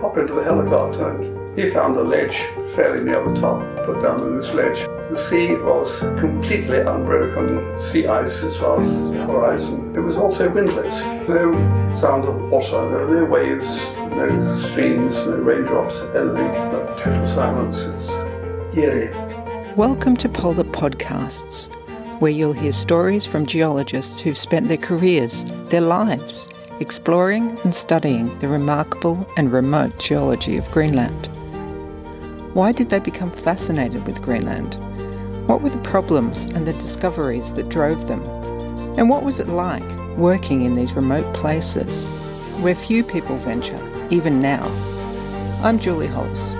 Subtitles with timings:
[0.00, 2.36] hop into the helicopter and he found a ledge
[2.74, 4.78] fairly near the top, put down on this ledge.
[5.10, 9.94] The sea was completely unbroken, sea ice as far as the horizon.
[9.94, 11.02] It was also windless.
[11.28, 11.52] No
[12.00, 13.66] sound of water, no waves,
[14.16, 17.80] no streams, no raindrops, anything, but total silence.
[17.80, 19.10] It's eerie.
[19.76, 21.70] Welcome to Polar Podcasts,
[22.20, 26.48] where you'll hear stories from geologists who've spent their careers, their lives,
[26.80, 31.26] exploring and studying the remarkable and remote geology of Greenland.
[32.54, 34.76] Why did they become fascinated with Greenland?
[35.46, 38.22] What were the problems and the discoveries that drove them?
[38.98, 42.04] And what was it like working in these remote places
[42.62, 44.66] where few people venture, even now?
[45.62, 46.54] I'm Julie Hollis.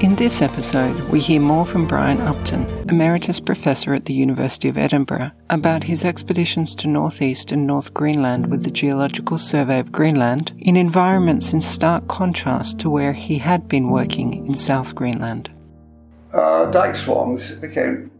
[0.00, 4.78] In this episode, we hear more from Brian Upton, Emeritus Professor at the University of
[4.78, 10.54] Edinburgh, about his expeditions to northeast and north Greenland with the Geological Survey of Greenland
[10.58, 15.50] in environments in stark contrast to where he had been working in South Greenland.
[16.32, 18.10] Uh, dike swarms became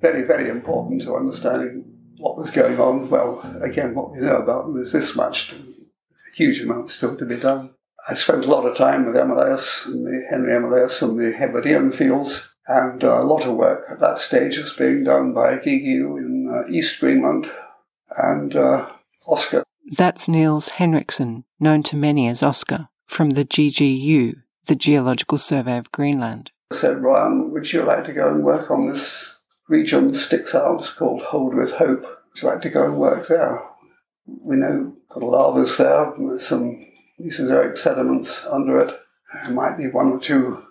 [0.00, 1.84] very, very important to understanding
[2.16, 3.10] what was going on.
[3.10, 5.52] Well, again, what we know about them is this much.
[5.52, 7.74] A huge amounts still to be done.
[8.08, 11.92] I spent a lot of time with Emeleus and the Henry Emeleus and the Hebridean
[11.92, 16.16] fields, and uh, a lot of work at that stage was being done by GGU
[16.16, 17.50] in uh, East Greenland
[18.16, 18.88] and uh,
[19.26, 19.62] Oscar.
[19.92, 25.92] That's Niels Henriksen, known to many as Oscar, from the GGU, the Geological Survey of
[25.92, 26.50] Greenland.
[26.70, 29.36] I said, Brian, would you like to go and work on this
[29.68, 32.02] region that sticks out called Hold with Hope?
[32.02, 33.62] Would you like to go and work there?
[34.26, 36.87] We know got lavas there, some
[37.18, 38.98] Mesozoic sediments under it.
[39.44, 40.64] There might be one or two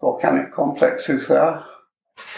[0.00, 1.64] volcanic complexes there.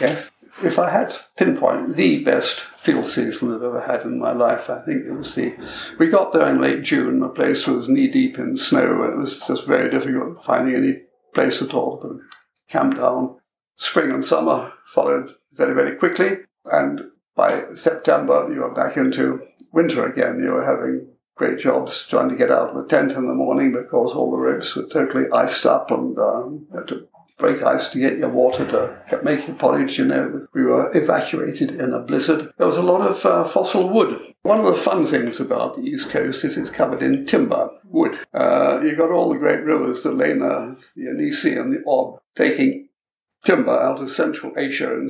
[0.00, 0.28] Yes.
[0.64, 4.80] If I had pinpoint the best field season I've ever had in my life, I
[4.80, 5.54] think it was the.
[5.98, 7.20] We got there in late June.
[7.20, 11.02] The place was knee deep in snow, it was just very difficult finding any
[11.32, 12.20] place at all to
[12.68, 13.36] camp down.
[13.76, 17.02] Spring and summer followed very, very quickly, and
[17.36, 19.40] by September you were back into
[19.72, 20.40] winter again.
[20.40, 21.06] You were having
[21.38, 24.36] great jobs trying to get out of the tent in the morning because all the
[24.36, 28.66] ropes were totally iced up and um, had to break ice to get your water
[28.66, 29.96] to make your porridge.
[29.96, 32.52] You know, we were evacuated in a blizzard.
[32.58, 34.34] There was a lot of uh, fossil wood.
[34.42, 38.18] One of the fun things about the East Coast is it's covered in timber, wood.
[38.34, 42.88] Uh, you've got all the great rivers, the Lena, the Yenisei, and the Ob, taking
[43.44, 45.08] timber out of Central Asia and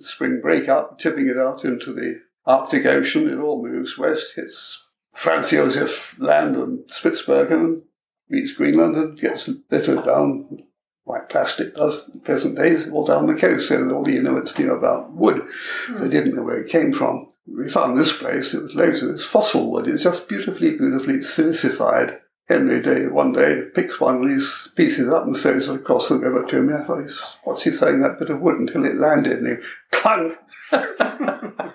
[0.00, 3.28] spring break up, tipping it out into the Arctic Ocean.
[3.30, 7.82] It all moves west, hits Franz Josef Land and Spitsbergen
[8.28, 10.64] meets Greenland and gets littered down
[11.06, 13.68] like plastic does in present days, all down the coast.
[13.68, 15.42] So all the Inuits knew about wood.
[15.88, 15.98] Mm.
[15.98, 17.28] They didn't know where it came from.
[17.46, 19.88] We found this place, it was loads of this fossil wood.
[19.88, 22.18] It's just beautifully, beautifully silicified.
[22.48, 26.18] Henry day, one day picks one of these pieces up and throws it across the
[26.18, 26.74] river to me.
[26.74, 29.38] I thought, what's he throwing that bit of wood until it landed?
[29.38, 30.36] And he, clunk!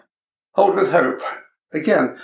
[0.54, 1.22] Hold with hope.
[1.72, 2.18] Again,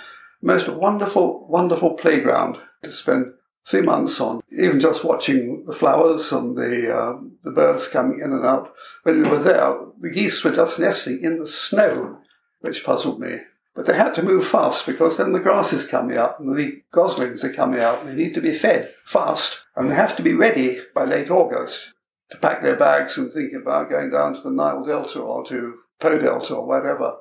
[0.44, 3.32] most wonderful, wonderful playground to spend
[3.66, 4.42] three months on.
[4.50, 8.72] Even just watching the flowers and the uh, the birds coming in and out.
[9.02, 12.18] When we were there, the geese were just nesting in the snow,
[12.60, 13.38] which puzzled me.
[13.74, 16.82] But they had to move fast because then the grass is coming up and the
[16.92, 20.22] goslings are coming out and they need to be fed fast and they have to
[20.22, 21.92] be ready by late August
[22.30, 25.78] to pack their bags and think about going down to the Nile Delta or to
[25.98, 27.16] Po Delta or whatever.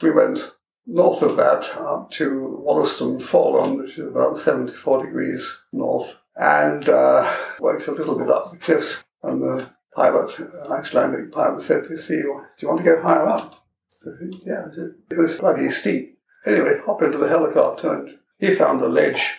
[0.00, 0.52] We went
[0.90, 7.32] north of that up to Wollaston Forland, which is about 74 degrees north, and uh,
[7.60, 9.04] works a little bit up the cliffs.
[9.22, 10.34] And the pilot,
[10.70, 13.64] Icelandic pilot, said to see, Do you want to go higher up?
[14.00, 14.14] Said,
[14.44, 14.66] yeah,
[15.10, 16.18] it was bloody steep.
[16.46, 19.36] Anyway, hop into the helicopter, and he found a ledge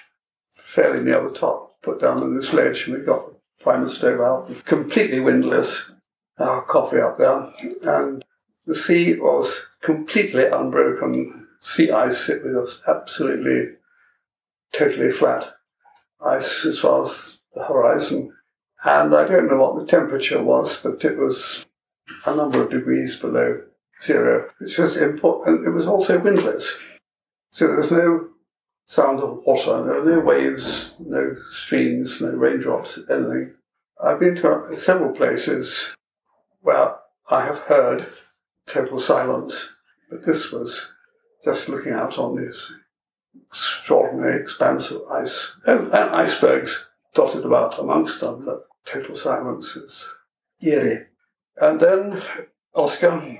[0.53, 3.25] fairly near the top, put down on this ledge, and we got
[3.63, 5.91] the stove out, completely windless.
[6.37, 7.51] Our coffee up there,
[7.83, 8.23] and
[8.65, 12.27] the sea was completely unbroken sea ice.
[12.27, 13.75] It was absolutely,
[14.73, 15.53] totally flat
[16.23, 18.33] ice as far as the horizon.
[18.83, 21.65] And I don't know what the temperature was, but it was
[22.25, 23.61] a number of degrees below
[24.01, 25.67] zero, which was important.
[25.67, 26.79] It was also windless.
[27.51, 28.29] So there was no
[28.87, 33.53] sound of water, there were no waves, no streams, no raindrops, anything.
[34.03, 35.95] I've been to several places
[36.61, 36.95] where
[37.29, 38.07] I have heard
[38.65, 39.73] total silence.
[40.09, 40.91] But this was
[41.43, 42.71] just looking out on this
[43.47, 50.09] extraordinary expanse of ice and, icebergs dotted about amongst them, but total silence is
[50.61, 51.05] eerie.
[51.57, 52.21] And then
[52.73, 53.37] Oscar,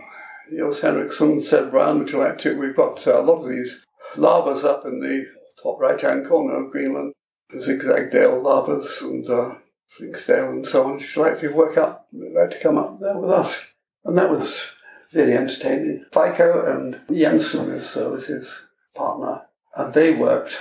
[0.50, 2.58] Niels Henriksen said, Brian, would you like to?
[2.58, 3.86] We've got a lot of these
[4.18, 5.26] lavas up in the
[5.62, 7.14] top right hand corner of Greenland,
[7.50, 9.56] the zigzag dale lavas, and uh,
[9.98, 11.00] Flingsdale and so on.
[11.00, 13.66] She'd like to work up, like to come up there with us.
[14.04, 14.74] And that was
[15.12, 16.06] very entertaining.
[16.12, 18.64] Feiko and Jepsen is, uh, was his
[18.96, 19.44] partner,
[19.76, 20.60] and they worked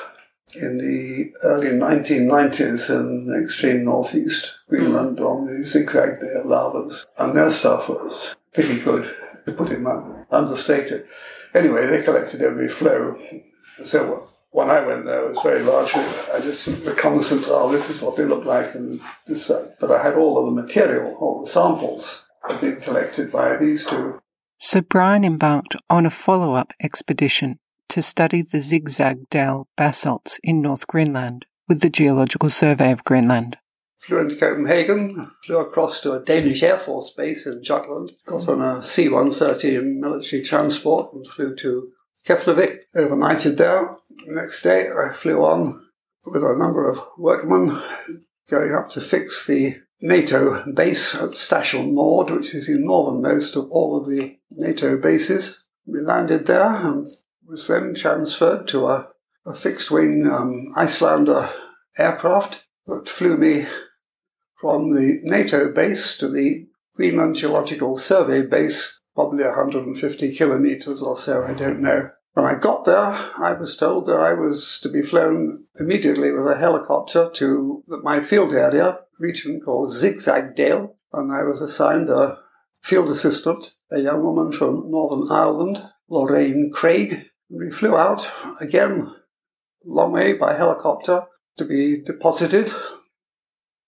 [0.54, 7.36] in the early 1990s in the extreme northeast Greenland on the zigzag day lavas, and
[7.36, 9.14] their stuff was pretty good,
[9.44, 9.84] to put it
[10.30, 11.06] understated.
[11.54, 13.18] Anyway, they collected every flow.
[13.84, 16.02] So when I went there, it was very largely,
[16.32, 20.02] I just reconnaissance, oh, this is what they look like, and this, uh, but I
[20.02, 24.20] had all of the material, all the samples had been collected by these two.
[24.62, 27.58] So Brian embarked on a follow up expedition
[27.88, 33.56] to study the Zigzag Dale basalts in North Greenland with the Geological Survey of Greenland.
[33.96, 38.60] Flew into Copenhagen, flew across to a Danish Air Force base in Jutland, got on
[38.60, 41.90] a C 130 military transport and flew to
[42.26, 43.96] Keflavik, overnighted there.
[44.26, 45.86] The next day I flew on
[46.26, 47.80] with a number of workmen
[48.50, 53.70] going up to fix the NATO base at Station Nord, which is the northernmost of
[53.70, 55.64] all of the NATO bases.
[55.86, 57.06] We landed there and
[57.46, 59.08] was then transferred to a,
[59.44, 61.50] a fixed wing um, Islander
[61.98, 63.66] aircraft that flew me
[64.60, 71.44] from the NATO base to the Greenland Geological Survey base, probably 150 kilometers or so,
[71.44, 72.10] I don't know.
[72.32, 76.46] When I got there, I was told that I was to be flown immediately with
[76.46, 82.38] a helicopter to my field area, region called Zigzag Dale, and I was assigned a
[82.82, 88.30] field assistant, a young woman from Northern Ireland, Lorraine Craig, we flew out
[88.60, 89.12] again,
[89.84, 91.24] long way by helicopter
[91.56, 92.72] to be deposited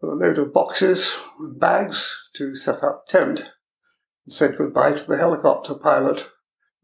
[0.00, 3.52] with a load of boxes and bags to set up tent
[4.26, 6.28] and said goodbye to the helicopter pilot.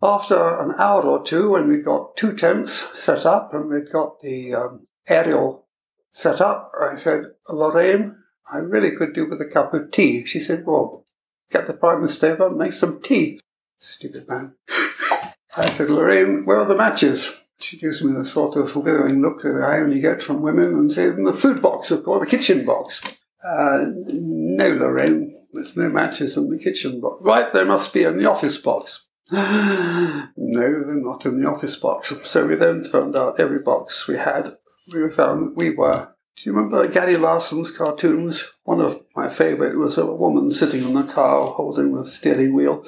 [0.00, 4.20] After an hour or two, when we'd got two tents set up and we'd got
[4.20, 5.66] the um, aerial
[6.10, 8.16] set up, I said, Lorraine,
[8.52, 10.24] I really could do with a cup of tea.
[10.24, 11.04] She said, Well,
[11.50, 13.40] get the Prime Minister and make some tea.
[13.78, 14.54] Stupid man.
[15.56, 17.34] I said, Lorraine, where are the matches?
[17.58, 20.92] She gives me the sort of withering look that I only get from women and
[20.92, 23.00] says, in the food box, of course, the kitchen box.
[23.44, 27.20] Uh, no, Lorraine, there's no matches in the kitchen box.
[27.24, 29.07] Right, there must be in the office box.
[29.32, 32.12] no, they're not in the office box.
[32.24, 34.56] So we then turned out every box we had.
[34.92, 38.48] We found that we were do you remember Gary Larson's cartoons?
[38.62, 42.84] One of my favourite was a woman sitting in the car holding the steering wheel,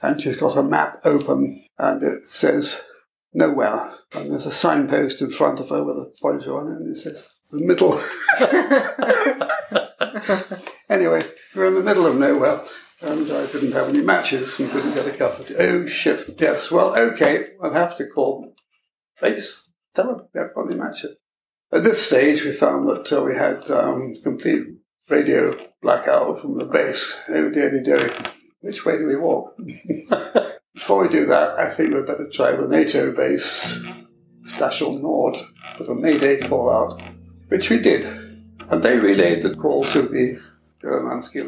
[0.00, 2.80] and she's got a map open, and it says
[3.34, 3.92] nowhere.
[4.14, 6.98] And there's a signpost in front of her with a pointer on it, and it
[6.98, 7.92] says the middle.
[10.88, 12.62] anyway, we're in the middle of nowhere,
[13.04, 15.56] and I didn't have any matches and couldn't get a cup of tea.
[15.58, 16.34] Oh shit!
[16.38, 18.54] Yes, well, okay, I'll have to call
[19.20, 19.68] base.
[19.94, 21.16] Tell them we haven't got any matches.
[21.72, 24.62] At this stage, we found that uh, we had um, complete
[25.08, 27.20] radio blackout from the base.
[27.28, 28.14] Oh, dear, dear.
[28.60, 29.56] Which way do we walk?
[30.74, 33.78] Before we do that, I think we'd better try the NATO base,
[34.44, 35.36] Station Nord,
[35.78, 37.02] with a Mayday call out,
[37.48, 38.04] which we did.
[38.68, 40.40] And they relayed the call to the
[40.84, 41.40] Grönlandske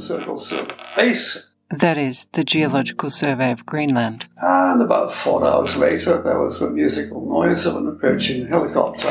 [0.00, 0.66] Circle
[0.96, 1.38] base.
[1.80, 4.24] That is the Geological Survey of Greenland.
[4.36, 9.08] And about four hours later, there was the musical noise of an approaching helicopter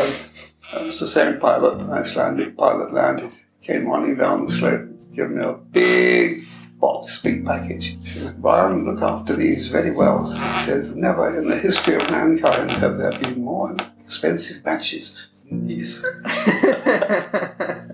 [0.73, 5.37] it was the same pilot, the Icelandic pilot landed, came running down the slope, giving
[5.37, 6.45] me a big
[6.79, 7.97] box, big package.
[8.01, 10.31] He said, Brian, look after these very well.
[10.31, 15.67] He says, never in the history of mankind have there been more expensive matches than
[15.67, 16.05] these.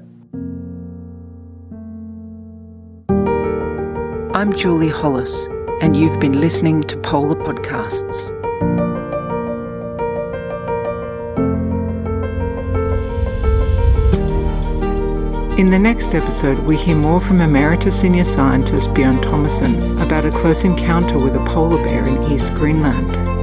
[4.38, 5.48] I'm Julie Hollis,
[5.82, 8.30] and you've been listening to Polar Podcasts.
[15.58, 20.30] In the next episode, we hear more from Emeritus Senior Scientist Björn Thomassen about a
[20.30, 23.37] close encounter with a polar bear in East Greenland.